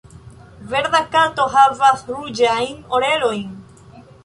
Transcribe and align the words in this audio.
Verda 0.71 1.01
Kato 1.17 1.45
havas 1.57 2.03
ruĝajn 2.15 2.75
orelojn. 3.01 3.55